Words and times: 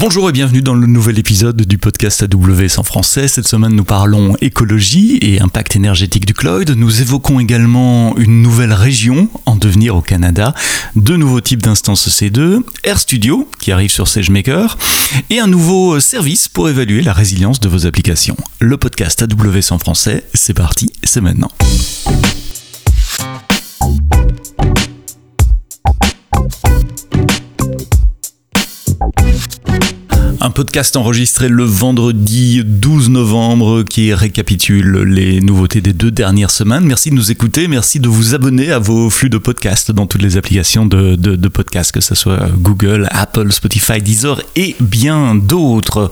Bonjour 0.00 0.28
et 0.28 0.32
bienvenue 0.32 0.62
dans 0.62 0.74
le 0.74 0.86
nouvel 0.86 1.18
épisode 1.18 1.60
du 1.62 1.76
podcast 1.76 2.22
AWS 2.22 2.78
en 2.78 2.84
français. 2.84 3.26
Cette 3.26 3.48
semaine, 3.48 3.72
nous 3.72 3.82
parlons 3.82 4.36
écologie 4.40 5.18
et 5.22 5.40
impact 5.40 5.74
énergétique 5.74 6.24
du 6.24 6.34
cloud. 6.34 6.70
Nous 6.70 7.02
évoquons 7.02 7.40
également 7.40 8.16
une 8.16 8.40
nouvelle 8.40 8.72
région 8.72 9.28
en 9.44 9.56
devenir 9.56 9.96
au 9.96 10.00
Canada, 10.00 10.54
deux 10.94 11.16
nouveaux 11.16 11.40
types 11.40 11.62
d'instances 11.62 12.06
C2, 12.08 12.60
RStudio 12.88 13.50
qui 13.58 13.72
arrive 13.72 13.90
sur 13.90 14.06
SageMaker 14.06 14.78
et 15.30 15.40
un 15.40 15.48
nouveau 15.48 15.98
service 15.98 16.46
pour 16.46 16.68
évaluer 16.68 17.02
la 17.02 17.12
résilience 17.12 17.58
de 17.58 17.68
vos 17.68 17.84
applications. 17.84 18.36
Le 18.60 18.76
podcast 18.76 19.20
AWS 19.20 19.72
en 19.72 19.80
français, 19.80 20.22
c'est 20.32 20.54
parti, 20.54 20.92
c'est 21.02 21.20
maintenant. 21.20 21.50
Podcast 30.58 30.96
enregistré 30.96 31.48
le 31.48 31.62
vendredi 31.62 32.62
12 32.64 33.10
novembre 33.10 33.84
qui 33.84 34.12
récapitule 34.12 35.04
les 35.04 35.40
nouveautés 35.40 35.80
des 35.80 35.92
deux 35.92 36.10
dernières 36.10 36.50
semaines. 36.50 36.82
Merci 36.82 37.10
de 37.10 37.14
nous 37.14 37.30
écouter, 37.30 37.68
merci 37.68 38.00
de 38.00 38.08
vous 38.08 38.34
abonner 38.34 38.72
à 38.72 38.80
vos 38.80 39.08
flux 39.08 39.30
de 39.30 39.38
podcasts 39.38 39.92
dans 39.92 40.06
toutes 40.06 40.20
les 40.20 40.36
applications 40.36 40.84
de, 40.84 41.14
de, 41.14 41.48
podcasts, 41.48 41.92
que 41.92 42.00
ce 42.00 42.16
soit 42.16 42.48
Google, 42.56 43.06
Apple, 43.12 43.52
Spotify, 43.52 44.02
Deezer 44.02 44.42
et 44.56 44.74
bien 44.80 45.36
d'autres. 45.36 46.10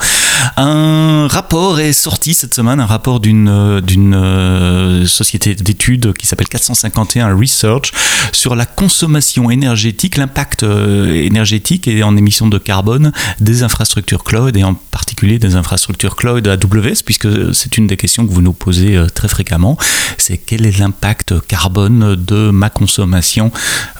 Un 0.56 1.26
rapport 1.26 1.80
est 1.80 1.92
sorti 1.92 2.32
cette 2.32 2.54
semaine, 2.54 2.78
un 2.78 2.86
rapport 2.86 3.18
d'une 3.18 3.80
d'une 3.80 4.14
euh, 4.14 5.06
société 5.06 5.56
d'études 5.56 6.12
qui 6.12 6.28
s'appelle 6.28 6.46
451 6.46 7.34
Research 7.34 7.90
sur 8.30 8.54
la 8.54 8.64
consommation 8.64 9.50
énergétique, 9.50 10.16
l'impact 10.16 10.62
euh, 10.62 11.12
énergétique 11.14 11.88
et 11.88 12.04
en 12.04 12.16
émissions 12.16 12.46
de 12.46 12.58
carbone 12.58 13.10
des 13.40 13.64
infrastructures 13.64 14.22
cloud 14.22 14.35
et 14.54 14.64
en 14.64 14.74
particulier 14.74 15.38
des 15.38 15.56
infrastructures 15.56 16.16
cloud 16.16 16.46
AWS, 16.46 17.02
puisque 17.04 17.54
c'est 17.54 17.76
une 17.76 17.86
des 17.86 17.96
questions 17.96 18.26
que 18.26 18.32
vous 18.32 18.42
nous 18.42 18.52
posez 18.52 18.96
euh, 18.96 19.06
très 19.06 19.28
fréquemment, 19.28 19.76
c'est 20.18 20.38
quel 20.38 20.66
est 20.66 20.78
l'impact 20.78 21.34
carbone 21.46 22.16
de 22.16 22.50
ma 22.50 22.70
consommation 22.70 23.50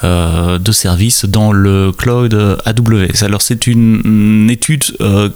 euh, 0.05 0.59
de 0.59 0.73
services 0.73 1.25
dans 1.25 1.53
le 1.53 1.93
cloud 1.93 2.35
AWS. 2.65 3.25
Alors 3.25 3.43
c'est 3.43 3.67
une, 3.67 4.49
étude 4.51 4.85
euh, 5.01 5.29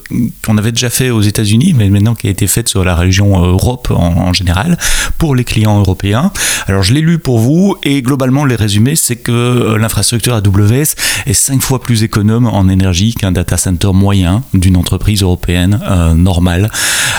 qu'on 0.45 0.57
avait 0.57 0.73
déjà 0.73 0.91
fait 0.91 1.11
aux 1.11 1.23
États-Unis, 1.23 1.75
mais 1.77 1.89
maintenant 1.91 2.14
qui 2.14 2.27
a 2.29 2.31
été 2.31 2.47
faite 2.47 2.69
sur 2.69 2.85
la 2.85 2.95
région 2.95 3.39
Europe 3.45 3.91
en, 3.91 4.33
général, 4.33 4.79
pour 5.19 5.35
les 5.35 5.45
clients 5.45 5.79
européens. 5.79 6.33
Alors 6.67 6.83
je 6.83 6.95
l'ai 6.95 7.01
lu 7.01 7.19
pour 7.19 7.39
vous, 7.39 7.77
et 7.83 8.03
globalement 8.03 8.45
les 8.45 8.55
résumés, 8.55 8.97
c'est 8.97 9.17
que 9.17 9.77
l'infrastructure 9.79 10.35
AWS 10.35 10.95
est 11.27 11.33
cinq 11.33 11.62
fois 11.62 11.81
plus 11.81 12.03
économe 12.03 12.47
en 12.47 12.69
énergie 12.69 13.14
qu'un 13.14 13.33
data 13.33 13.57
center 13.57 13.91
moyen 13.92 14.42
du 14.55 14.70
une 14.70 14.77
entreprise 14.91 15.22
européenne 15.22 15.78
euh, 15.88 16.14
normale. 16.14 16.69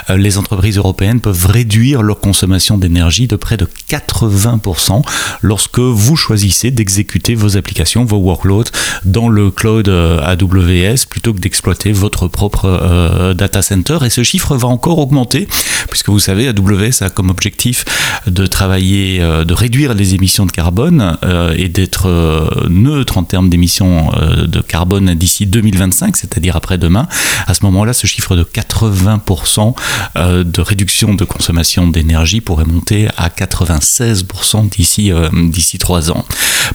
Euh, 0.10 0.18
les 0.18 0.38
entreprises 0.38 0.76
européennes 0.78 1.22
peuvent 1.22 1.46
réduire 1.46 2.02
leur 2.02 2.20
consommation 2.20 2.78
d'énergie 2.78 3.28
de 3.28 3.38
près 3.38 3.56
de 3.56 3.66
80% 3.90 5.02
lorsque 5.42 5.80
vous 5.80 6.18
choisissez 6.18 6.70
d'exécuter 6.70 7.34
vos 7.34 7.56
applications, 7.56 8.04
vos 8.04 8.18
workloads 8.18 8.72
dans 9.06 9.30
le 9.30 9.52
cloud 9.52 9.88
euh, 9.88 10.20
AWS 10.22 11.06
plutôt 11.10 11.34
que 11.34 11.40
d'exploiter 11.40 11.94
votre 11.94 12.28
propre 12.28 13.34
data 13.34 13.62
center. 13.62 14.00
Et 14.06 14.10
ce 14.10 14.24
chiffre 14.24 14.58
va 14.58 14.68
encore 14.68 15.00
augmenter 15.00 15.48
puisque 15.90 16.10
vous 16.10 16.20
savez, 16.20 16.50
AWS 16.50 17.04
a 17.04 17.10
comme 17.10 17.30
objectif 17.30 17.86
de 18.28 18.46
travailler, 18.48 19.20
de 19.20 19.54
réduire 19.54 19.94
les 19.94 20.14
émissions 20.14 20.46
de 20.46 20.52
carbone 20.52 21.18
et 21.58 21.70
d'être 21.70 22.68
neutre 22.70 23.18
en 23.18 23.24
termes 23.24 23.50
d'émissions 23.50 24.12
de 24.48 24.62
carbone 24.62 25.16
d'ici 25.16 25.46
2025, 25.46 26.18
c'est-à-dire 26.18 26.56
après-demain 26.56 27.08
à 27.48 27.54
ce 27.54 27.61
moment-là, 27.64 27.94
ce 27.94 28.08
chiffre 28.08 28.36
de 28.36 28.44
80% 28.44 29.74
euh, 30.18 30.44
de 30.44 30.62
réduction 30.62 31.14
de 31.14 31.26
consommation 31.26 31.88
d'énergie 31.88 32.42
pourrait 32.42 32.66
monter 32.66 33.08
à 33.18 33.30
96% 33.30 34.70
d'ici 34.70 35.12
euh, 35.12 35.30
d'ici 35.50 35.78
3 35.78 36.12
ans. 36.12 36.26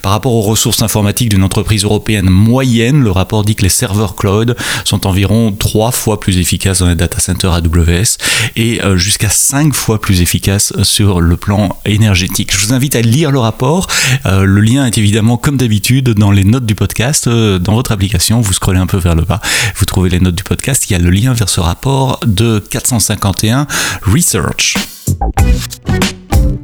Par 0.02 0.12
rapport 0.12 0.32
aux 0.32 0.42
ressources 0.42 0.82
informatiques 0.82 1.28
d'une 1.28 1.42
entreprise 1.42 1.84
européenne 1.84 2.28
moyenne, 2.28 3.02
le 3.02 3.10
rapport 3.10 3.44
dit 3.44 3.54
que 3.54 3.62
les 3.62 3.68
serveurs 3.68 4.16
cloud 4.16 4.56
sont 4.84 5.06
environ 5.06 5.52
3 5.52 5.90
fois 5.92 6.20
plus 6.20 6.38
efficaces 6.38 6.80
dans 6.80 6.88
les 6.88 6.94
data 6.94 7.20
centers 7.20 7.52
AWS 7.52 8.18
et 8.56 8.82
euh, 8.82 8.96
jusqu'à 8.96 9.30
5 9.30 9.74
fois 9.74 10.00
plus 10.00 10.20
efficaces 10.20 10.72
sur 10.82 11.20
le 11.20 11.36
plan 11.36 11.76
énergétique. 11.84 12.52
Je 12.52 12.66
vous 12.66 12.72
invite 12.72 12.96
à 12.96 13.02
lire 13.02 13.30
le 13.30 13.38
rapport. 13.38 13.86
le 14.24 14.60
lien 14.60 14.86
est 14.86 14.98
évidemment 14.98 15.36
comme 15.36 15.56
d'habitude 15.56 16.10
dans 16.10 16.30
les 16.30 16.44
notes 16.44 16.66
du 16.66 16.74
podcast. 16.74 17.28
dans 17.28 17.74
votre 17.74 17.92
application, 17.92 18.40
vous 18.40 18.52
scrollez 18.52 18.78
un 18.78 18.86
peu 18.86 18.98
vers 18.98 19.14
le 19.14 19.22
bas, 19.22 19.40
vous 19.76 19.84
trouvez 19.84 20.10
les 20.10 20.20
notes 20.20 20.34
du 20.34 20.44
podcast, 20.44 20.75
il 20.84 20.92
y 20.92 20.94
a 20.94 20.98
le 20.98 21.10
lien 21.10 21.32
vers 21.32 21.48
ce 21.48 21.60
rapport 21.60 22.20
de 22.26 22.58
451 22.58 23.66
Research. 24.02 24.74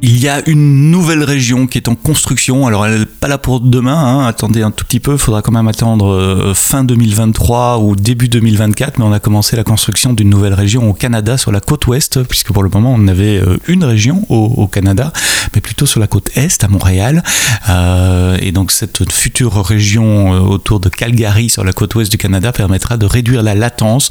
Il 0.01 0.19
y 0.19 0.27
a 0.27 0.41
une 0.47 0.91
nouvelle 0.91 1.23
région 1.23 1.67
qui 1.67 1.77
est 1.77 1.87
en 1.87 1.95
construction. 1.95 2.67
Alors, 2.67 2.85
elle 2.85 2.99
n'est 2.99 3.05
pas 3.05 3.27
là 3.27 3.37
pour 3.37 3.59
demain. 3.59 3.95
Hein. 3.95 4.27
Attendez 4.27 4.61
un 4.61 4.71
tout 4.71 4.85
petit 4.85 4.99
peu. 4.99 5.13
Il 5.13 5.17
faudra 5.17 5.41
quand 5.41 5.51
même 5.51 5.67
attendre 5.67 6.13
euh, 6.13 6.53
fin 6.53 6.83
2023 6.83 7.79
ou 7.79 7.95
début 7.95 8.27
2024. 8.27 8.97
Mais 8.97 9.05
on 9.05 9.13
a 9.13 9.19
commencé 9.19 9.55
la 9.55 9.63
construction 9.63 10.13
d'une 10.13 10.29
nouvelle 10.29 10.53
région 10.53 10.89
au 10.89 10.93
Canada, 10.93 11.37
sur 11.37 11.51
la 11.51 11.61
côte 11.61 11.87
ouest, 11.87 12.23
puisque 12.23 12.51
pour 12.51 12.63
le 12.63 12.69
moment, 12.69 12.93
on 12.97 13.07
avait 13.07 13.37
euh, 13.37 13.57
une 13.67 13.83
région 13.83 14.25
au, 14.29 14.67
Canada, 14.67 15.11
mais 15.53 15.61
plutôt 15.61 15.85
sur 15.85 15.99
la 15.99 16.07
côte 16.07 16.29
est, 16.35 16.63
à 16.63 16.67
Montréal. 16.67 17.23
Euh, 17.69 18.37
et 18.41 18.51
donc, 18.51 18.71
cette 18.71 19.11
future 19.11 19.63
région 19.65 20.31
autour 20.31 20.79
de 20.79 20.89
Calgary, 20.89 21.49
sur 21.49 21.63
la 21.63 21.73
côte 21.73 21.95
ouest 21.95 22.11
du 22.11 22.17
Canada, 22.17 22.51
permettra 22.51 22.97
de 22.97 23.05
réduire 23.05 23.43
la 23.43 23.55
latence 23.55 24.09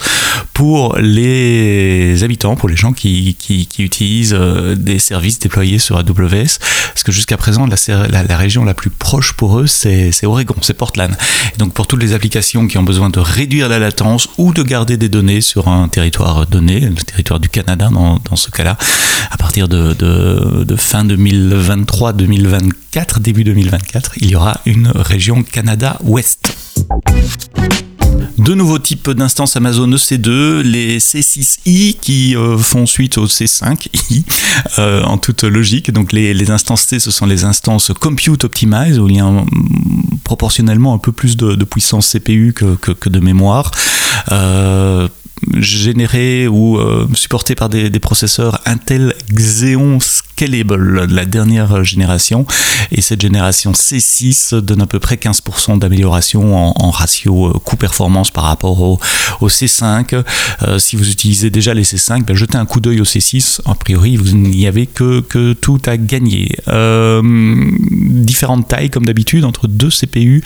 pour 0.53 0.97
les 0.99 2.23
habitants, 2.23 2.57
pour 2.57 2.69
les 2.69 2.77
gens 2.77 2.93
qui, 2.93 3.35
qui, 3.39 3.67
qui 3.67 3.83
utilisent 3.83 4.35
des 4.77 4.99
services 4.99 5.39
déployés 5.39 5.62
sur 5.79 5.97
AWS, 5.97 6.59
parce 6.93 7.03
que 7.05 7.13
jusqu'à 7.13 7.37
présent, 7.37 7.67
la, 7.67 8.37
région 8.37 8.65
la 8.65 8.75
plus 8.75 8.91
proche 8.91 9.33
pour 9.33 9.61
eux, 9.61 9.67
c'est 9.67 10.25
Oregon, 10.25 10.57
c'est 10.61 10.75
Portland. 10.75 11.17
donc 11.59 11.73
pour 11.73 11.87
toutes 11.87 12.03
les 12.03 12.15
applications 12.15 12.67
qui 12.67 12.79
ont 12.79 12.83
besoin 12.83 13.11
de 13.11 13.21
réduire 13.21 13.69
la 13.69 13.79
latence 13.79 14.29
ou 14.39 14.53
de 14.53 14.63
garder 14.63 14.97
des 14.97 15.09
données 15.09 15.41
sur 15.41 15.69
un 15.69 15.89
territoire 15.89 16.47
donné, 16.47 16.81
le 16.81 16.97
territoire 16.97 17.41
du 17.41 17.49
Canada 17.49 17.91
dans, 17.91 18.37
ce 18.37 18.51
cas-là, 18.51 18.77
à 19.31 19.37
partir 19.37 19.69
de, 19.69 19.95
de, 19.95 20.77
fin 20.77 21.05
2023-2024, 21.05 23.21
début 23.21 23.45
2024, 23.45 24.13
il 24.17 24.31
y 24.31 24.37
aura 24.37 24.61
une 24.67 24.89
région 24.89 25.43
Canada 25.43 25.99
Ouest. 26.03 26.57
Deux 28.43 28.55
nouveaux 28.57 28.81
types 28.81 29.09
d'instances 29.11 29.55
Amazon 29.55 29.89
EC2, 29.89 30.63
les 30.63 30.99
C6i 30.99 31.97
qui 32.01 32.35
euh, 32.35 32.59
font 32.59 32.87
suite 32.87 33.17
aux 33.17 33.27
C5i 33.27 34.25
euh, 34.81 35.05
en 35.05 35.17
toute 35.17 35.45
logique. 35.45 35.93
Donc 35.93 36.13
les, 36.13 36.51
instances 36.51 36.83
C, 36.83 36.99
ce 36.99 37.13
sont 37.13 37.27
les 37.27 37.45
instances 37.45 37.93
Compute 38.01 38.43
Optimize 38.43 38.99
où 38.99 39.09
il 39.09 39.17
y 39.17 39.21
a 39.21 39.31
proportionnellement 40.25 40.93
un 40.93 40.99
peu 40.99 41.13
plus 41.13 41.37
de, 41.37 41.65
puissance 41.65 42.11
CPU 42.11 42.53
que, 42.53 43.09
de 43.09 43.21
mémoire. 43.21 43.71
Euh, 44.33 45.07
généré 45.59 46.49
ou 46.49 46.79
supporté 47.15 47.55
par 47.55 47.69
des, 47.69 47.91
processeurs 48.01 48.61
Intel 48.67 49.15
Xeon 49.33 49.99
Scalable, 50.01 51.07
la 51.07 51.25
dernière 51.25 51.85
génération. 51.85 52.47
Et 52.91 53.01
cette 53.01 53.21
génération 53.21 53.73
C6 53.73 54.57
donne 54.61 54.83
à 54.83 54.87
peu 54.87 54.99
près 54.99 55.17
15% 55.17 55.79
d'amélioration 55.79 56.57
en, 56.57 56.91
ratio 56.91 57.49
euh, 57.49 57.53
coût-performance 57.59 58.31
par 58.31 58.45
rapport 58.45 58.81
au, 58.81 58.99
C5. 59.49 60.23
Euh, 60.63 60.79
si 60.79 60.97
vous 60.97 61.11
utilisez 61.11 61.51
déjà 61.51 61.75
les 61.75 61.85
C5, 61.85 62.25
ben, 62.25 62.37
jetez 62.37 62.57
un 62.57 62.67
coup 62.67 62.81
d'œil 62.81 63.01
au 63.01 63.05
C6. 63.05 63.61
A 63.65 63.75
priori, 63.75 64.17
vous 64.17 64.37
n'y 64.37 64.67
avez 64.67 64.87
que, 64.87 65.21
tout 65.55 65.81
à 65.87 65.97
gagner. 65.97 66.57
Euh, 66.69 67.23
différentes 67.91 68.69
tailles, 68.69 68.91
comme 68.91 69.05
d'habitude, 69.05 69.45
entre 69.45 69.69
2 69.69 69.89
CPU 69.89 70.43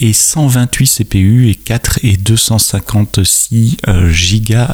et 0.00 0.12
128 0.12 0.86
CPU 0.86 1.50
et 1.50 1.54
4 1.54 2.00
et 2.02 2.16
256 2.16 3.76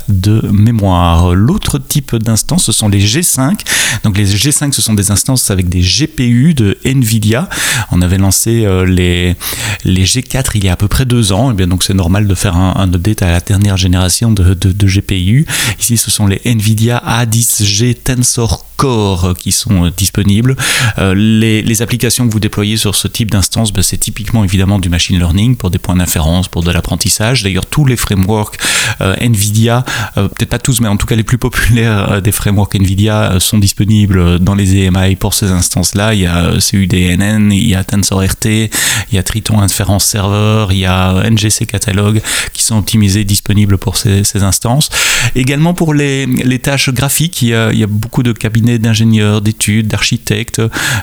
de 0.08 0.42
mémoire. 0.52 1.34
L'autre 1.34 1.78
type 1.78 2.16
d'instance, 2.16 2.64
ce 2.64 2.72
sont 2.72 2.88
les 2.88 3.04
G5. 3.04 3.58
Donc 4.04 4.16
les 4.16 4.26
G5 4.26 4.72
ce 4.72 4.82
sont 4.82 4.94
des 4.94 5.10
instances 5.10 5.50
avec 5.50 5.68
des 5.68 5.80
GPU 5.80 6.54
de 6.54 6.76
Nvidia. 6.84 7.48
On 7.92 8.02
avait 8.02 8.18
lancé 8.18 8.64
euh, 8.64 8.84
les, 8.84 9.36
les 9.84 10.04
G4 10.04 10.52
il 10.54 10.64
y 10.64 10.68
a 10.68 10.72
à 10.72 10.76
peu 10.76 10.88
près 10.88 11.04
deux 11.04 11.32
ans. 11.32 11.50
Et 11.50 11.52
eh 11.52 11.56
bien 11.56 11.66
donc 11.66 11.84
c'est 11.84 11.94
normal 11.94 12.26
de 12.26 12.34
faire 12.34 12.56
un, 12.56 12.92
update 12.92 13.22
à 13.22 13.30
la 13.30 13.40
dernière 13.40 13.76
génération 13.76 14.30
de, 14.30 14.54
de, 14.54 14.86
GPU. 14.86 15.46
Ici, 15.80 15.96
ce 15.96 16.10
sont 16.10 16.26
les 16.26 16.40
Nvidia 16.44 17.02
A10G 17.06 17.94
Tensor 17.94 18.65
Core 18.76 19.34
qui 19.38 19.52
sont 19.52 19.92
disponibles. 19.96 20.56
Les, 20.98 21.62
les, 21.62 21.82
applications 21.82 22.26
que 22.26 22.32
vous 22.32 22.40
déployez 22.40 22.76
sur 22.76 22.94
ce 22.94 23.08
type 23.08 23.30
d'instance, 23.30 23.72
ben, 23.72 23.82
c'est 23.82 23.98
typiquement 23.98 24.44
évidemment 24.44 24.78
du 24.78 24.88
machine 24.88 25.18
learning 25.18 25.56
pour 25.56 25.70
des 25.70 25.78
points 25.78 25.96
d'inférence, 25.96 26.48
pour 26.48 26.62
de 26.62 26.70
l'apprentissage. 26.70 27.42
D'ailleurs, 27.42 27.66
tous 27.66 27.84
les 27.84 27.96
frameworks 27.96 28.56
NVIDIA, 29.00 29.84
peut-être 30.14 30.48
pas 30.48 30.58
tous, 30.58 30.80
mais 30.80 30.88
en 30.88 30.96
tout 30.96 31.06
cas 31.06 31.16
les 31.16 31.22
plus 31.22 31.38
populaires 31.46 32.20
des 32.22 32.32
frameworks 32.32 32.74
NVIDIA 32.74 33.38
sont 33.40 33.58
disponibles 33.58 34.38
dans 34.38 34.54
les 34.54 34.76
EMI 34.76 35.16
pour 35.16 35.34
ces 35.34 35.50
instances-là. 35.50 36.14
Il 36.14 36.20
y 36.20 36.26
a 36.26 36.52
CUDNN, 36.58 37.52
il 37.52 37.68
y 37.68 37.74
a 37.74 37.84
TensorRT, 37.84 38.46
il 38.46 39.14
y 39.14 39.18
a 39.18 39.22
Triton 39.22 39.60
Inference 39.60 40.04
Server, 40.04 40.66
il 40.70 40.78
y 40.78 40.86
a 40.86 41.28
NGC 41.30 41.66
Catalog 41.66 42.20
qui 42.52 42.62
sont 42.62 42.78
optimisés, 42.78 43.24
disponibles 43.24 43.78
pour 43.78 43.96
ces, 43.96 44.22
instances. 44.42 44.90
Également 45.34 45.72
pour 45.74 45.94
les, 45.94 46.26
tâches 46.62 46.90
graphiques, 46.90 47.42
il 47.42 47.48
y, 47.48 47.54
a, 47.54 47.86
beaucoup 47.86 48.22
de 48.22 48.32
cabinets 48.32 48.65
d'ingénieurs, 48.78 49.40
d'études, 49.40 49.88
d'architectes 49.88 50.62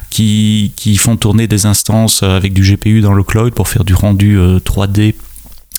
qui, 0.09 0.73
qui, 0.75 0.97
font 0.97 1.17
tourner 1.17 1.47
des 1.47 1.65
instances 1.65 2.23
avec 2.23 2.53
du 2.53 2.61
GPU 2.61 3.01
dans 3.01 3.13
le 3.13 3.23
cloud 3.23 3.53
pour 3.53 3.67
faire 3.67 3.83
du 3.83 3.93
rendu 3.93 4.37
3D 4.37 5.09
euh, 5.09 5.11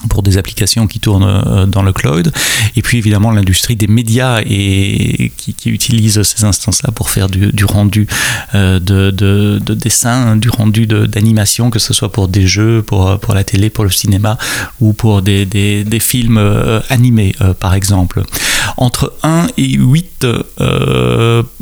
pour 0.09 0.23
des 0.23 0.39
applications 0.39 0.87
qui 0.87 1.01
tournent 1.01 1.25
euh, 1.25 1.67
dans 1.67 1.83
le 1.83 1.93
cloud. 1.93 2.33
Et 2.77 2.83
puis 2.83 2.99
évidemment 2.99 3.31
l'industrie 3.31 3.77
des 3.77 3.87
médias 3.87 4.41
et 4.45 5.33
qui, 5.37 5.55
utilise 5.67 6.23
ces 6.23 6.45
instances-là 6.45 6.91
pour 6.93 7.11
faire 7.11 7.29
du, 7.29 7.53
du 7.53 7.65
rendu 7.65 8.07
euh, 8.55 8.79
de, 8.79 9.11
de, 9.11 9.61
de, 9.65 9.75
dessin, 9.75 10.37
du 10.37 10.51
rendu 10.51 10.87
d'animation, 10.87 11.71
que 11.71 11.79
ce 11.79 11.95
soit 11.95 12.13
pour 12.13 12.29
des 12.29 12.47
jeux, 12.47 12.83
pour, 12.83 13.19
pour 13.19 13.35
la 13.35 13.45
télé, 13.45 13.71
pour 13.71 13.85
le 13.85 13.91
cinéma 13.91 14.39
ou 14.81 14.93
pour 14.93 15.23
des, 15.23 15.47
films 16.01 16.39
euh, 16.39 16.81
animés 16.91 17.35
par 17.61 17.75
exemple. 17.75 18.23
Entre 18.77 19.15
1 19.23 19.47
et 19.57 19.73
8 19.73 20.27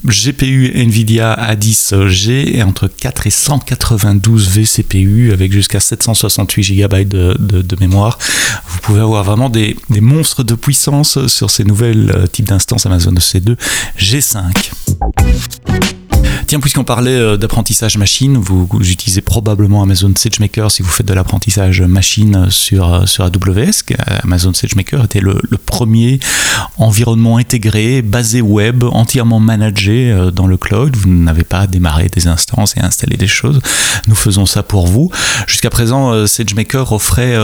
GPU 0.05 0.73
Nvidia 0.75 1.35
A10G 1.35 2.57
et 2.57 2.63
entre 2.63 2.89
4 2.89 3.27
et 3.27 3.31
192 3.31 4.51
vCPU 4.51 5.33
avec 5.33 5.53
jusqu'à 5.53 5.81
768 5.81 6.63
GB 6.63 7.05
de, 7.05 7.37
de, 7.39 7.77
mémoire 7.81 8.19
pouvez 8.83 9.01
avoir 9.01 9.23
vraiment 9.25 9.49
des, 9.49 9.77
monstres 10.01 10.43
de 10.43 10.55
puissance 10.55 11.27
sur 11.29 11.51
ces 11.51 11.65
nouvelles 11.65 12.13
euh, 12.15 12.27
types 12.27 12.49
d'instances 12.49 12.85
Amazon 12.85 13.13
EC2 13.13 13.57
G5. 13.97 14.43
Tiens, 16.49 16.61
puisqu'on 16.61 16.85
parlait 16.85 17.13
euh, 17.13 17.37
d'apprentissage 17.37 17.97
machine, 17.97 18.37
vous, 18.37 18.69
utilisez 18.81 19.21
probablement 19.21 19.83
Amazon 19.83 20.13
SageMaker 20.15 20.71
si 20.71 20.83
vous 20.83 20.91
faites 20.91 21.07
de 21.07 21.15
l'apprentissage 21.15 21.81
machine 21.81 22.51
sur, 22.51 22.93
euh, 22.93 23.07
sur 23.07 23.25
AWS. 23.25 23.95
Amazon 24.25 24.53
SageMaker 24.53 25.05
était 25.05 25.21
le, 25.21 25.41
premier 25.65 26.19
environnement 26.77 27.37
intégré, 27.39 28.03
basé 28.03 28.43
web, 28.43 28.83
entièrement 28.85 29.39
managé 29.39 30.15
dans 30.35 30.47
le 30.47 30.57
cloud. 30.57 30.97
Vous 30.97 31.09
n'avez 31.09 31.45
pas 31.45 31.61
à 31.61 31.67
démarrer 31.67 32.09
des 32.09 32.27
instances 32.27 32.77
et 32.77 32.81
installer 32.81 33.17
des 33.17 33.29
choses. 33.29 33.61
Nous 34.09 34.15
faisons 34.15 34.45
ça 34.45 34.63
pour 34.63 34.87
vous. 34.87 35.11
Jusqu'à 35.47 35.71
présent, 35.71 36.27
SageMaker 36.27 36.93
offrait 36.93 37.37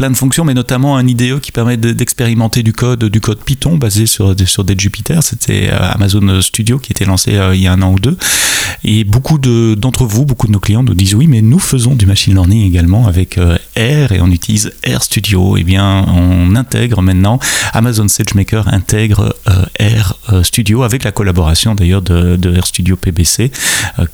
plein 0.00 0.10
de 0.10 0.16
fonctions, 0.16 0.46
mais 0.46 0.54
notamment 0.54 0.96
un 0.96 1.06
IDE 1.06 1.40
qui 1.40 1.52
permet 1.52 1.76
d'expérimenter 1.76 2.62
du 2.62 2.72
code, 2.72 3.04
du 3.04 3.20
code 3.20 3.38
Python 3.44 3.76
basé 3.76 4.06
sur, 4.06 4.34
sur 4.46 4.64
des 4.64 4.74
Jupyter. 4.74 5.18
C'était 5.20 5.68
Amazon 5.68 6.40
Studio 6.40 6.78
qui 6.78 6.92
était 6.92 7.04
lancé 7.04 7.36
euh, 7.36 7.54
il 7.54 7.60
y 7.60 7.66
a 7.66 7.72
un 7.74 7.82
an 7.82 7.92
ou 7.92 7.98
deux. 7.98 8.16
Et 8.82 9.04
beaucoup 9.04 9.36
d'entre 9.38 10.06
vous, 10.06 10.24
beaucoup 10.24 10.46
de 10.46 10.52
nos 10.52 10.58
clients 10.58 10.82
nous 10.82 10.94
disent 10.94 11.14
oui, 11.14 11.26
mais 11.26 11.42
nous 11.42 11.58
faisons 11.58 11.94
du 11.96 12.06
machine 12.06 12.32
learning 12.32 12.66
également 12.66 13.08
avec 13.08 13.36
euh, 13.36 13.58
R 13.76 14.12
et 14.12 14.22
on 14.22 14.30
utilise 14.30 14.72
R 14.86 15.02
Studio. 15.02 15.58
Eh 15.58 15.64
bien, 15.64 16.06
on 16.08 16.56
intègre 16.56 17.02
maintenant, 17.02 17.38
Amazon 17.74 18.08
SageMaker 18.08 18.72
intègre 18.72 19.36
euh, 19.50 19.98
R 19.98 20.44
Studio 20.44 20.82
avec 20.82 21.04
la 21.04 21.12
collaboration 21.12 21.74
d'ailleurs 21.74 22.00
de, 22.00 22.58
R 22.58 22.66
Studio 22.66 22.96
PBC 22.96 23.52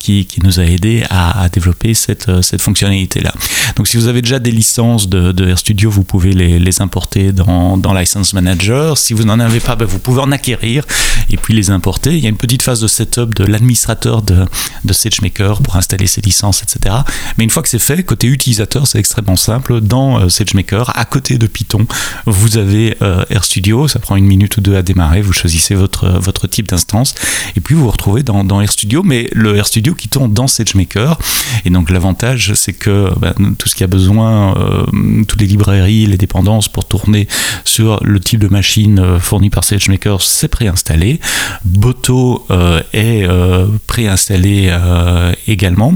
qui, 0.00 0.26
nous 0.42 0.58
a 0.58 0.64
aidé 0.64 1.04
à, 1.10 1.48
développer 1.48 1.94
cette, 1.94 2.42
cette 2.42 2.62
fonctionnalité-là. 2.62 3.32
Donc, 3.76 3.86
si 3.86 3.96
vous 3.96 4.08
avez 4.08 4.22
déjà 4.22 4.40
des 4.40 4.50
licences 4.50 5.08
de, 5.08 5.52
R 5.52 5.58
Studio, 5.58 5.75
vous 5.84 6.04
pouvez 6.04 6.32
les, 6.32 6.80
importer 6.80 7.32
dans, 7.32 7.76
dans, 7.76 7.92
License 7.92 8.32
Manager. 8.32 8.96
Si 8.96 9.12
vous 9.12 9.24
n'en 9.24 9.38
avez 9.38 9.60
pas, 9.60 9.76
ben, 9.76 9.84
vous 9.84 9.98
pouvez 9.98 10.20
en 10.20 10.32
acquérir 10.32 10.84
et 11.30 11.36
puis 11.36 11.52
les 11.52 11.70
importer. 11.70 12.16
Il 12.16 12.22
y 12.22 12.26
a 12.26 12.28
une 12.28 12.36
petite 12.36 12.62
phase 12.62 12.80
de 12.80 12.88
setup 12.88 13.34
de 13.34 13.44
l'administrateur 13.44 14.22
de, 14.22 14.46
de 14.84 14.92
SageMaker 14.92 15.60
pour 15.60 15.76
installer 15.76 16.06
ses 16.06 16.20
licences, 16.22 16.62
etc. 16.62 16.94
Mais 17.36 17.44
une 17.44 17.50
fois 17.50 17.62
que 17.62 17.68
c'est 17.68 17.78
fait, 17.78 18.02
côté 18.02 18.28
utilisateur, 18.28 18.86
c'est 18.86 18.98
extrêmement 18.98 19.36
simple. 19.36 19.80
Dans 19.82 20.20
euh, 20.20 20.28
SageMaker, 20.28 20.96
à 20.96 21.04
côté 21.04 21.36
de 21.36 21.46
Python, 21.46 21.86
vous 22.24 22.56
avez 22.56 22.96
euh, 23.02 23.24
RStudio. 23.34 23.88
Ça 23.88 23.98
prend 23.98 24.16
une 24.16 24.26
minute 24.26 24.56
ou 24.56 24.60
deux 24.60 24.76
à 24.76 24.82
démarrer. 24.82 25.20
Vous 25.20 25.32
choisissez 25.32 25.74
votre, 25.74 26.08
votre 26.20 26.46
type 26.46 26.68
d'instance 26.68 27.14
et 27.56 27.60
puis 27.60 27.74
vous 27.74 27.82
vous 27.82 27.90
retrouvez 27.90 28.22
dans, 28.22 28.44
dans 28.44 28.58
RStudio, 28.58 29.02
mais 29.02 29.28
le 29.32 29.60
RStudio 29.60 29.94
qui 29.94 30.08
tourne 30.08 30.32
dans 30.32 30.46
SageMaker. 30.46 31.18
Et 31.64 31.70
donc 31.70 31.90
l'avantage, 31.90 32.54
c'est 32.54 32.72
que 32.72 33.10
ben, 33.18 33.54
tout 33.58 33.68
ce 33.68 33.74
qui 33.74 33.84
a 33.84 33.86
besoin, 33.86 34.56
euh, 34.56 34.84
toutes 35.26 35.40
les 35.40 35.46
librairies, 35.46 35.65
les 35.66 36.16
dépendances 36.16 36.68
pour 36.68 36.84
tourner 36.84 37.28
sur 37.64 38.02
le 38.02 38.20
type 38.20 38.40
de 38.40 38.48
machine 38.48 39.18
fourni 39.18 39.50
par 39.50 39.64
SageMaker, 39.64 40.20
c'est 40.22 40.48
préinstallé. 40.48 41.20
Boto 41.64 42.46
est 42.92 43.26
euh, 43.28 43.66
préinstallé 43.86 44.68
euh, 44.70 45.32
également 45.46 45.94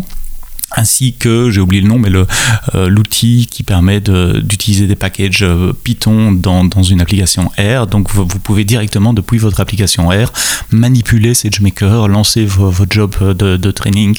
ainsi 0.76 1.14
que, 1.14 1.50
j'ai 1.50 1.60
oublié 1.60 1.82
le 1.82 1.88
nom, 1.88 1.98
mais 1.98 2.10
euh, 2.74 2.88
l'outil 2.88 3.48
qui 3.50 3.62
permet 3.62 4.00
d'utiliser 4.00 4.86
des 4.86 4.94
packages 4.94 5.42
euh, 5.42 5.72
Python 5.72 6.32
dans, 6.32 6.64
dans, 6.64 6.82
une 6.82 7.00
application 7.00 7.50
R. 7.58 7.86
Donc 7.86 8.10
vous, 8.10 8.26
pouvez 8.26 8.64
directement, 8.64 9.12
depuis 9.12 9.38
votre 9.38 9.60
application 9.60 10.08
R, 10.08 10.32
manipuler 10.70 11.34
SageMaker, 11.34 12.08
lancer 12.08 12.44
vos, 12.44 12.70
vos 12.70 12.84
jobs 12.88 13.34
de, 13.36 13.56
de 13.56 13.70
training 13.70 14.18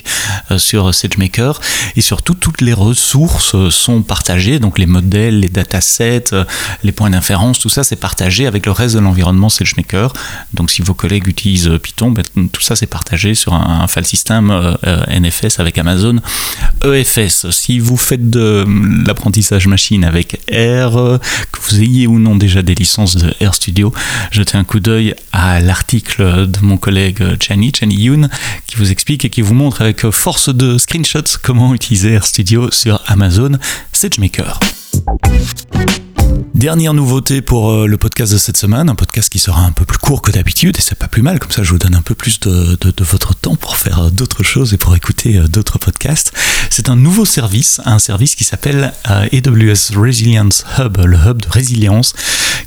euh, 0.52 0.58
sur 0.58 0.94
SageMaker. 0.94 1.60
Et 1.96 2.02
surtout, 2.02 2.34
toutes 2.34 2.62
les 2.62 2.74
ressources 2.74 3.70
sont 3.70 4.02
partagées. 4.02 4.60
Donc 4.60 4.78
les 4.78 4.86
modèles, 4.86 5.40
les 5.40 5.50
datasets, 5.50 6.32
les 6.84 6.92
points 6.92 7.10
d'inférence, 7.10 7.60
tout 7.60 7.70
ça 7.70 7.84
c'est 7.84 7.96
partagé 7.96 8.46
avec 8.46 8.66
le 8.66 8.72
reste 8.72 8.96
de 8.96 9.00
l'environnement 9.00 9.50
SageMaker. 9.50 10.12
Donc 10.54 10.70
si 10.70 10.82
vos 10.82 10.94
collègues 10.94 11.28
utilisent 11.28 11.72
Python, 11.82 12.12
ben, 12.12 12.24
tout 12.52 12.62
ça 12.62 12.76
c'est 12.76 12.88
partagé 12.88 13.36
sur 13.36 13.54
un, 13.54 13.82
un 13.84 13.88
file 13.88 14.06
system 14.06 14.52
NFS 15.10 15.60
avec 15.60 15.78
Amazon 15.78 16.20
EFS, 16.84 17.52
si 17.52 17.80
vous 17.80 17.98
faites 17.98 18.30
de 18.30 18.66
l'apprentissage 19.06 19.68
machine 19.68 20.04
avec 20.04 20.42
R, 20.52 21.20
que 21.52 21.60
vous 21.62 21.82
ayez 21.82 22.08
ou 22.08 22.20
non 22.20 22.36
déjà 22.36 22.62
des 22.62 22.76
licences 22.76 23.16
de 23.18 23.34
RStudio, 23.46 23.94
jetez 24.32 24.58
un 24.58 24.64
coup 24.64 24.80
d'œil 24.80 25.16
à 25.32 25.60
l'article 25.60 26.48
de 26.48 26.60
mon 26.62 26.78
collègue 26.78 27.24
Chani, 27.40 27.72
Chani 27.78 27.96
Yoon, 27.96 28.30
qui 28.66 28.78
vous 28.78 28.92
explique 28.92 29.26
et 29.26 29.30
qui 29.30 29.42
vous 29.42 29.54
montre 29.54 29.82
avec 29.82 30.10
force 30.10 30.54
de 30.54 30.78
screenshots 30.78 31.38
comment 31.42 31.74
utiliser 31.74 32.18
RStudio 32.18 32.72
sur 32.72 33.02
Amazon 33.08 33.52
SageMaker. 33.92 34.60
Dernière 36.62 36.94
nouveauté 36.94 37.42
pour 37.42 37.72
euh, 37.72 37.88
le 37.88 37.98
podcast 37.98 38.32
de 38.32 38.38
cette 38.38 38.56
semaine, 38.56 38.88
un 38.88 38.94
podcast 38.94 39.30
qui 39.30 39.40
sera 39.40 39.64
un 39.64 39.72
peu 39.72 39.84
plus 39.84 39.98
court 39.98 40.22
que 40.22 40.30
d'habitude 40.30 40.78
et 40.78 40.82
c'est 40.82 40.94
pas 40.94 41.08
plus 41.08 41.24
mal, 41.24 41.40
comme 41.40 41.50
ça 41.50 41.64
je 41.64 41.72
vous 41.72 41.80
donne 41.80 41.96
un 41.96 42.04
peu 42.04 42.14
plus 42.14 42.40
de, 42.40 42.78
votre 43.04 43.34
temps 43.34 43.56
pour 43.56 43.78
faire 43.78 43.98
euh, 43.98 44.10
d'autres 44.12 44.44
choses 44.44 44.72
et 44.72 44.78
pour 44.78 44.96
écouter 44.96 45.38
euh, 45.38 45.48
d'autres 45.48 45.80
podcasts. 45.80 46.32
C'est 46.70 46.88
un 46.88 46.96
nouveau 46.96 47.26
service, 47.26 47.82
un 47.86 47.98
service 47.98 48.36
qui 48.36 48.44
s'appelle 48.44 48.94
AWS 49.06 49.98
Resilience 49.98 50.64
Hub, 50.78 51.00
le 51.04 51.18
hub 51.18 51.42
de 51.42 51.50
résilience, 51.50 52.14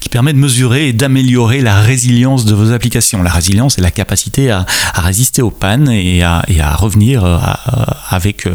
qui 0.00 0.08
permet 0.08 0.32
de 0.32 0.38
mesurer 0.38 0.88
et 0.88 0.93
d'améliorer 0.93 1.60
la 1.60 1.81
résilience 1.81 2.44
de 2.44 2.55
vos 2.55 2.72
applications. 2.72 3.22
La 3.22 3.31
résilience 3.31 3.79
est 3.79 3.82
la 3.82 3.91
capacité 3.91 4.51
à, 4.51 4.67
résister 4.94 5.43
aux 5.43 5.51
pannes 5.51 5.89
et 5.91 6.22
à, 6.22 6.43
revenir 6.77 7.24
avec 7.24 8.24
avec 8.24 8.48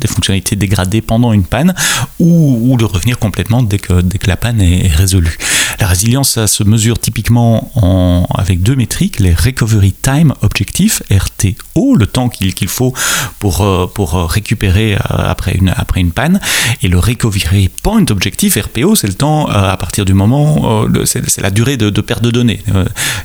des 0.00 0.08
fonctionnalités 0.08 0.56
dégradées 0.56 1.00
pendant 1.00 1.32
une 1.32 1.44
panne 1.44 1.74
ou, 2.18 2.76
de 2.78 2.84
revenir 2.84 3.18
complètement 3.18 3.62
dès 3.62 3.78
que 3.78 4.26
la 4.26 4.36
panne 4.36 4.60
est, 4.60 4.88
résolue. 4.88 5.36
La 5.80 5.86
résilience, 5.86 6.32
ça 6.32 6.46
se 6.46 6.62
mesure 6.62 6.98
typiquement 6.98 7.70
en, 7.74 8.26
avec 8.34 8.62
deux 8.62 8.76
métriques, 8.76 9.18
les 9.18 9.32
Recovery 9.32 9.94
Time 9.94 10.34
Objectif, 10.42 11.02
RTO, 11.10 11.96
le 11.96 12.06
temps 12.06 12.28
qu'il 12.28 12.68
faut 12.68 12.92
pour, 13.38 13.62
euh, 13.62 13.86
pour 13.86 14.12
récupérer 14.30 14.96
euh, 14.96 14.98
après 15.08 15.54
une, 15.54 16.12
panne, 16.12 16.38
et 16.82 16.88
le 16.88 16.98
Recovery 16.98 17.70
Point 17.82 18.04
Objectif, 18.10 18.58
RPO, 18.58 18.94
c'est 18.94 19.06
le 19.06 19.14
temps 19.14 19.48
euh, 19.48 19.70
à 19.70 19.76
partir 19.78 20.04
du 20.04 20.12
moment, 20.12 20.86
c'est 21.06 21.40
la 21.40 21.50
durée 21.50 21.78
de, 21.78 21.88
perte 22.02 22.22
de 22.22 22.30
données. 22.30 22.60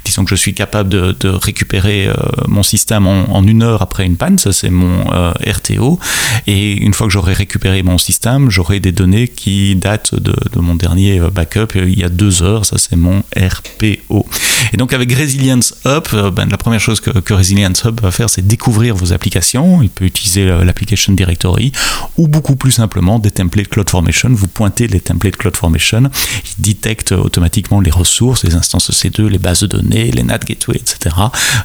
disons 0.05 0.23
que 0.23 0.29
je 0.29 0.35
suis 0.35 0.53
capable 0.53 0.87
de, 0.89 1.27
récupérer 1.27 2.09
mon 2.47 2.63
système 2.63 3.05
en, 3.05 3.43
une 3.43 3.63
heure 3.63 3.81
après 3.81 4.05
une 4.05 4.15
panne, 4.15 4.37
ça 4.37 4.53
c'est 4.53 4.69
mon 4.69 5.03
RTO, 5.45 5.99
et 6.47 6.71
une 6.71 6.93
fois 6.93 7.07
que 7.07 7.13
j'aurai 7.13 7.33
récupéré 7.33 7.83
mon 7.83 7.97
système, 7.97 8.49
j'aurai 8.49 8.79
des 8.79 8.93
données 8.93 9.27
qui 9.27 9.75
datent 9.75 10.15
de, 10.15 10.33
de 10.53 10.59
mon 10.59 10.75
dernier 10.75 11.19
backup 11.19 11.75
il 11.75 11.99
y 11.99 12.03
a 12.03 12.09
deux 12.09 12.43
heures 12.43 12.44
ça 12.63 12.77
c'est 12.77 12.95
mon 12.95 13.23
RPO. 13.35 14.25
Et 14.73 14.77
donc 14.77 14.93
avec 14.93 15.11
Resilience 15.11 15.73
Hub, 15.85 16.03
euh, 16.13 16.31
ben, 16.31 16.47
la 16.49 16.57
première 16.57 16.79
chose 16.79 16.99
que, 16.99 17.11
que, 17.11 17.33
Resilience 17.33 17.83
Hub 17.83 18.01
va 18.01 18.11
faire, 18.11 18.29
c'est 18.29 18.45
découvrir 18.45 18.95
vos 18.95 19.13
applications. 19.13 19.81
Il 19.81 19.89
peut 19.89 20.05
utiliser 20.05 20.45
l'application 20.45 21.13
directory 21.13 21.71
ou 22.17 22.27
beaucoup 22.27 22.55
plus 22.55 22.71
simplement 22.71 23.19
des 23.19 23.31
templates 23.31 23.67
CloudFormation. 23.67 24.29
Vous 24.31 24.47
pointez 24.47 24.87
les 24.87 24.99
templates 24.99 25.37
CloudFormation, 25.37 26.03
il 26.03 26.63
détecte 26.63 27.11
automatiquement 27.11 27.79
les 27.81 27.91
ressources, 27.91 28.43
les 28.43 28.55
instances 28.55 28.89
EC2, 28.89 29.27
les 29.27 29.37
bases 29.37 29.61
de 29.61 29.67
données, 29.67 30.11
les 30.11 30.23
NAT 30.23 30.39
Gateway, 30.39 30.77
etc. 30.77 31.15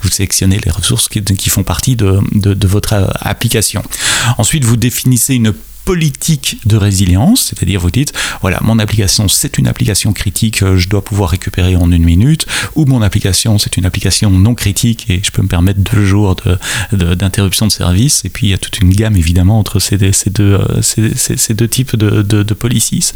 Vous 0.03 0.11
sélectionnez 0.11 0.61
les 0.65 0.71
ressources 0.71 1.09
qui, 1.09 1.23
qui 1.23 1.51
font 1.51 1.63
partie 1.63 1.97
de, 1.97 2.19
de, 2.33 2.55
de 2.55 2.67
votre 2.67 2.95
application. 3.21 3.83
Ensuite, 4.39 4.65
vous 4.65 4.77
définissez 4.77 5.35
une 5.35 5.53
politique 5.85 6.59
de 6.67 6.77
résilience, 6.77 7.47
c'est-à-dire 7.51 7.81
vous 7.81 7.91
dites, 7.91 8.13
voilà, 8.41 8.59
mon 8.63 8.79
application 8.79 9.29
c'est 9.29 9.59
une 9.59 9.67
application 9.67 10.13
critique, 10.13 10.63
euh, 10.63 10.77
je 10.77 10.89
dois 10.89 11.05
pouvoir 11.05 11.31
récupérer 11.31 11.77
en 11.77 11.91
une 11.91 12.05
minute, 12.05 12.47
ou 12.75 12.85
mon 12.87 13.03
application 13.03 13.59
c'est 13.59 13.77
une 13.77 13.87
application 13.87 14.31
non 14.31 14.55
critique 14.55 15.07
et 15.09 15.21
je 15.23 15.31
peux 15.31 15.43
me 15.43 15.49
permettre 15.49 15.81
deux 15.81 16.05
jours 16.05 16.37
d'interruption 16.93 17.67
de, 17.67 17.71
de, 17.71 17.75
service, 17.75 18.25
et 18.25 18.29
puis 18.29 18.49
il 18.49 18.51
y 18.51 18.55
a 18.55 18.59
toute 18.59 18.79
une 18.81 18.91
gamme 18.91 19.17
évidemment 19.17 19.59
entre 19.59 19.79
ces, 19.79 19.97
deux, 19.97 20.13
euh, 20.39 20.83
ces, 20.83 21.55
deux 21.55 21.69
types 21.69 21.97
de, 21.97 22.23
de, 22.23 22.43
de, 22.43 22.55
policies. 22.55 23.13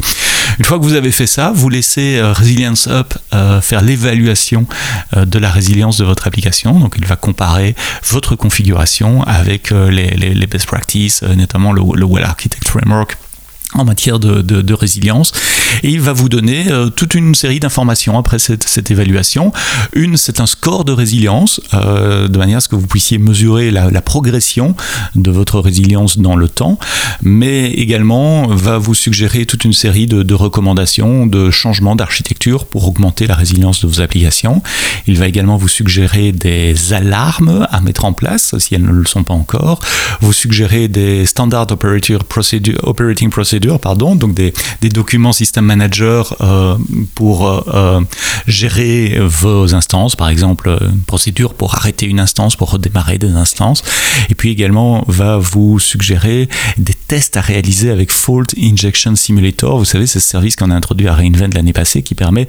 Une 0.59 0.65
fois 0.65 0.79
que 0.79 0.83
vous 0.83 0.93
avez 0.93 1.11
fait 1.11 1.27
ça, 1.27 1.51
vous 1.53 1.69
laissez 1.69 2.17
euh, 2.17 2.33
Resilience 2.33 2.87
Up 2.87 3.13
faire 3.61 3.81
l'évaluation 3.81 4.65
de 5.15 5.39
la 5.39 5.49
résilience 5.49 5.97
de 5.97 6.05
votre 6.05 6.27
application, 6.27 6.79
donc 6.79 6.95
il 6.97 7.05
va 7.05 7.15
comparer 7.15 7.75
votre 8.09 8.35
configuration 8.35 9.23
avec 9.23 9.71
les, 9.71 10.11
les, 10.11 10.33
les 10.33 10.47
best 10.47 10.65
practices, 10.65 11.21
notamment 11.21 11.71
le, 11.73 11.81
le 11.95 12.05
Well 12.05 12.23
Architect 12.23 12.54
framework 12.63 13.17
en 13.73 13.85
matière 13.85 14.19
de, 14.19 14.41
de, 14.41 14.73
résilience 14.73 15.31
et 15.85 15.89
il 15.89 16.01
va 16.01 16.13
vous 16.13 16.29
donner 16.29 16.71
euh, 16.71 16.89
toute 16.89 17.13
une 17.13 17.35
série 17.35 17.59
d'informations 17.59 18.17
après 18.17 18.39
cette, 18.39 18.89
évaluation. 18.89 19.53
Une, 19.93 20.17
c'est 20.17 20.39
un 20.39 20.47
score 20.47 20.83
de 20.83 20.91
résilience, 20.91 21.61
euh, 21.75 22.27
de 22.27 22.37
manière 22.39 22.57
à 22.57 22.59
ce 22.59 22.67
que 22.67 22.75
vous 22.75 22.87
puissiez 22.87 23.19
mesurer 23.19 23.69
la, 23.69 24.01
progression 24.01 24.75
de 25.15 25.31
votre 25.31 25.59
résilience 25.59 26.17
dans 26.19 26.35
le 26.35 26.47
temps, 26.47 26.79
mais 27.21 27.71
également 27.71 28.47
va 28.47 28.77
vous 28.77 28.93
suggérer 28.93 29.45
toute 29.45 29.63
une 29.63 29.73
série 29.73 30.05
de, 30.07 30.33
recommandations, 30.33 31.27
de 31.27 31.51
changements 31.51 31.95
d'architecture 31.95 32.65
pour 32.65 32.87
augmenter 32.87 33.27
la 33.27 33.35
résilience 33.35 33.81
de 33.81 33.87
vos 33.87 34.01
applications. 34.01 34.61
Il 35.07 35.17
va 35.17 35.27
également 35.27 35.57
vous 35.57 35.67
suggérer 35.67 36.31
des 36.31 36.93
alarmes 36.93 37.67
à 37.71 37.81
mettre 37.81 38.05
en 38.05 38.13
place 38.13 38.57
si 38.57 38.75
elles 38.75 38.83
ne 38.83 38.91
le 38.91 39.05
sont 39.05 39.23
pas 39.23 39.33
encore, 39.33 39.79
vous 40.21 40.33
suggérer 40.33 40.87
des 40.87 41.25
standard 41.25 41.67
operating 41.71 42.17
procedure, 42.19 42.79
operating 42.83 43.29
procedure 43.29 43.79
pardon, 43.79 44.15
donc 44.15 44.33
des, 44.33 44.53
des 44.81 44.89
documents 44.89 45.33
System 45.33 45.65
Manager 45.75 46.37
euh, 46.39 46.77
pour 47.15 47.47
euh, 47.47 47.61
euh, 47.73 48.01
gérer 48.47 49.19
vos 49.21 49.75
instances, 49.75 50.15
par 50.15 50.29
exemple 50.29 50.69
une 50.81 51.01
procédure 51.01 51.53
pour 51.53 51.75
arrêter 51.75 52.05
une 52.05 52.19
instance, 52.19 52.55
pour 52.55 52.71
redémarrer 52.71 53.17
des 53.17 53.31
instances, 53.31 53.83
et 54.29 54.35
puis 54.35 54.49
également 54.51 55.03
va 55.07 55.37
vous 55.37 55.79
suggérer 55.79 56.47
des 56.77 56.93
tests 56.93 57.35
à 57.35 57.41
réaliser 57.41 57.91
avec 57.91 58.11
Fault 58.11 58.47
Injection 58.57 59.15
Simulator. 59.15 59.77
Vous 59.77 59.85
savez, 59.85 60.07
c'est 60.07 60.19
ce 60.19 60.27
service 60.27 60.55
qu'on 60.55 60.71
a 60.71 60.75
introduit 60.75 61.07
à 61.07 61.15
Reinvent 61.15 61.53
l'année 61.53 61.73
passée 61.73 62.01
qui 62.01 62.15
permet 62.15 62.47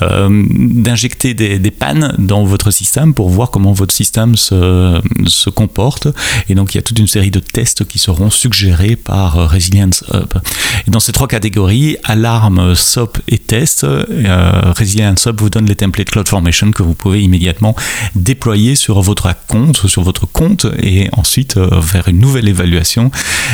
d'injecter 0.00 1.34
des, 1.34 1.58
des, 1.58 1.70
pannes 1.70 2.14
dans 2.18 2.44
votre 2.44 2.70
système 2.70 3.14
pour 3.14 3.30
voir 3.30 3.50
comment 3.50 3.72
votre 3.72 3.94
système 3.94 4.36
se, 4.36 5.00
se 5.26 5.50
comporte. 5.50 6.08
Et 6.48 6.54
donc, 6.54 6.74
il 6.74 6.78
y 6.78 6.78
a 6.78 6.82
toute 6.82 6.98
une 6.98 7.06
série 7.06 7.30
de 7.30 7.40
tests 7.40 7.84
qui 7.86 7.98
seront 7.98 8.30
suggérés 8.30 8.96
par 8.96 9.50
Resilience 9.50 10.04
Hub. 10.12 10.32
Et 10.86 10.90
dans 10.90 11.00
ces 11.00 11.12
trois 11.12 11.28
catégories, 11.28 11.96
alarme, 12.04 12.65
SOP 12.74 13.18
et 13.28 13.38
test, 13.38 13.84
euh, 13.84 14.72
Resilience 14.76 15.26
Hub 15.26 15.40
vous 15.40 15.50
donne 15.50 15.66
les 15.66 15.76
templates 15.76 16.10
CloudFormation 16.10 16.70
que 16.72 16.82
vous 16.82 16.94
pouvez 16.94 17.22
immédiatement 17.22 17.74
déployer 18.14 18.76
sur 18.76 19.00
votre 19.02 19.32
compte, 19.46 19.86
sur 19.86 20.02
votre 20.02 20.26
compte 20.26 20.66
et 20.82 21.08
ensuite 21.12 21.56
euh, 21.56 21.80
faire 21.82 22.08
une 22.08 22.18
nouvelle 22.18 22.48
évaluation 22.48 23.10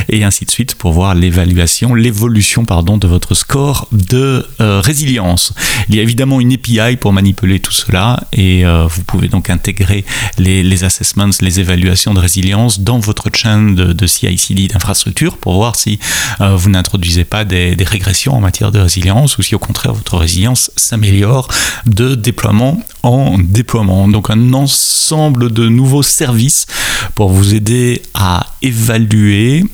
et 0.08 0.24
ainsi 0.24 0.44
de 0.44 0.50
suite 0.50 0.74
pour 0.74 0.92
voir 0.92 1.14
l'évaluation, 1.14 1.94
l'évolution 1.94 2.64
pardon 2.64 2.96
de 2.96 3.06
votre 3.06 3.34
score 3.34 3.88
de 3.92 4.46
euh, 4.60 4.80
résilience. 4.80 5.52
Il 5.88 5.94
y 5.94 5.98
a 5.98 6.02
évidemment 6.02 6.40
une 6.40 6.52
API 6.52 6.96
pour 6.96 7.12
manipuler 7.12 7.60
tout 7.60 7.72
cela 7.72 8.24
et 8.32 8.64
euh, 8.64 8.86
vous 8.86 9.02
pouvez 9.04 9.28
donc 9.28 9.50
intégrer 9.50 10.04
les, 10.38 10.84
assessments, 10.84 11.30
les 11.40 11.60
évaluations 11.60 12.14
de 12.14 12.20
résilience 12.20 12.80
dans 12.80 12.98
votre 12.98 13.28
chaîne 13.34 13.74
de, 13.74 13.92
de 13.92 14.06
CI/CD 14.06 14.68
d'infrastructure 14.68 15.36
pour 15.38 15.54
voir 15.54 15.76
si 15.76 15.98
euh, 16.40 16.56
vous 16.56 16.70
n'introduisez 16.70 17.24
pas 17.24 17.44
des, 17.44 17.76
des, 17.76 17.84
régressions 17.84 18.34
en 18.34 18.40
matière 18.40 18.72
de 18.72 18.78
résilience 18.92 19.38
ou 19.38 19.42
si 19.42 19.54
au 19.54 19.58
contraire 19.58 19.94
votre 19.94 20.18
résilience 20.18 20.70
s'améliore 20.76 21.48
de 21.86 22.14
déploiement 22.14 22.78
en 23.02 23.38
déploiement. 23.38 24.06
Donc 24.06 24.28
un 24.28 24.52
ensemble 24.52 25.50
de 25.50 25.66
nouveaux 25.68 26.02
services 26.02 26.66
pour 27.14 27.30
vous 27.30 27.54
aider 27.54 28.02
à 28.12 28.46
évaluer 28.60 29.64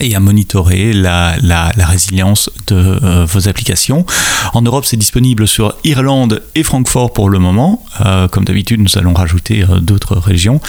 et 0.00 0.14
à 0.14 0.20
monitorer 0.20 0.92
la, 0.92 1.36
la, 1.42 1.70
résilience 1.86 2.50
de 2.66 2.74
euh, 2.76 3.24
vos 3.24 3.48
applications. 3.48 4.04
En 4.52 4.62
Europe, 4.62 4.84
c'est 4.84 4.96
disponible 4.96 5.46
sur 5.46 5.74
Irlande 5.84 6.42
et 6.54 6.62
Francfort 6.62 7.12
pour 7.12 7.30
le 7.30 7.38
moment. 7.38 7.84
Euh, 8.04 8.26
comme 8.26 8.44
d'habitude, 8.44 8.80
nous 8.80 8.98
allons 8.98 9.14
rajouter 9.14 9.62
euh, 9.62 9.80
d'autres 9.80 10.16
régions. 10.16 10.60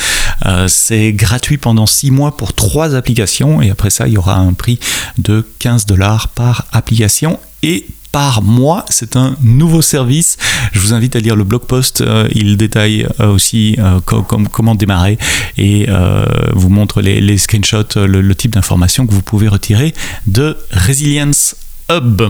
C'est 0.68 1.14
gratuit 1.14 1.58
pendant 1.58 1.86
6 1.86 2.12
mois 2.12 2.36
pour 2.36 2.54
3 2.54 2.96
applications 2.96 3.62
et 3.62 3.72
après 3.72 3.90
ça, 3.90 4.08
il 4.08 4.14
y 4.14 4.18
aura 4.18 4.36
un 4.36 4.54
prix 4.54 4.78
de 5.18 5.48
15 5.60 5.86
dollars 5.86 6.28
par 6.28 6.66
application 6.74 7.40
et 7.64 7.88
par 8.14 8.44
mois. 8.44 8.86
C'est 8.90 9.18
un 9.18 9.36
nouveau 9.42 9.82
service. 9.82 10.38
Je 10.72 10.80
vous 10.80 10.94
invite 10.94 11.16
à 11.16 11.20
lire 11.20 11.36
le 11.36 11.44
blog 11.44 11.64
post. 11.64 12.02
Euh, 12.02 12.30
il 12.34 12.56
détaille 12.58 13.08
euh, 13.20 13.34
aussi 13.34 13.76
euh, 13.80 14.00
com 14.06 14.24
com 14.24 14.48
comment 14.48 14.76
démarrer 14.76 15.18
et 15.58 15.88
vous 16.54 16.70
montre 16.70 17.02
les, 17.02 17.38
screenshots, 17.38 18.06
le 18.06 18.36
type 18.36 18.52
d'informations 18.52 19.08
que 19.08 19.14
vous 19.14 19.24
pouvez 19.24 19.48
retirer 19.48 19.94
de 20.28 20.56
Resilience 20.72 21.56
Hub. 21.92 22.22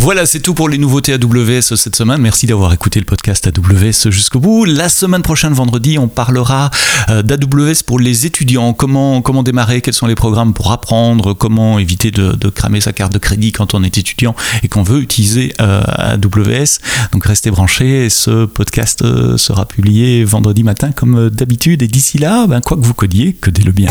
Voilà, 0.00 0.26
c'est 0.26 0.40
tout 0.40 0.54
pour 0.54 0.68
les 0.68 0.78
nouveautés 0.78 1.12
AWS 1.12 1.74
cette 1.76 1.96
semaine. 1.96 2.20
Merci 2.20 2.46
d'avoir 2.46 2.72
écouté 2.72 3.00
le 3.00 3.04
podcast 3.04 3.46
AWS 3.46 4.10
jusqu'au 4.10 4.38
bout. 4.38 4.64
La 4.64 4.88
semaine 4.88 5.22
prochaine, 5.22 5.52
vendredi, 5.52 5.98
on 5.98 6.06
parlera 6.06 6.70
euh, 7.10 7.22
d'AWS 7.22 7.82
pour 7.84 7.98
les 7.98 8.24
étudiants. 8.24 8.72
Comment, 8.72 9.20
démarrer, 9.42 9.80
quels 9.80 9.94
sont 9.94 10.06
les 10.06 10.14
programmes 10.14 10.54
pour 10.54 10.70
apprendre, 10.70 11.34
comment 11.34 11.80
éviter 11.80 12.12
de, 12.12 12.32
de 12.32 12.48
cramer 12.48 12.80
sa 12.80 12.92
carte 12.92 13.12
de 13.12 13.18
crédit 13.18 13.50
quand 13.50 13.74
on 13.74 13.82
est 13.82 13.98
étudiant 13.98 14.36
et 14.62 14.68
qu'on 14.68 14.84
veut 14.84 15.00
utiliser 15.00 15.52
euh, 15.60 15.82
AWS. 15.84 16.78
Donc 17.12 17.26
restez 17.26 17.50
branchés. 17.50 18.08
Ce 18.08 18.46
podcast 18.46 19.02
euh, 19.02 19.36
sera 19.36 19.66
publié 19.66 20.24
vendredi 20.24 20.62
matin 20.62 20.92
comme 20.92 21.28
d'habitude. 21.28 21.82
Et 21.82 21.88
d'ici 21.88 22.18
là, 22.18 22.46
ben, 22.46 22.60
quoi 22.60 22.76
que 22.76 22.82
vous 22.82 22.94
codiez, 22.94 23.32
codez-le 23.34 23.72
bien. 23.72 23.90